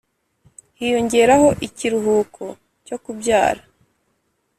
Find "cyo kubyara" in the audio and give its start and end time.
2.85-3.61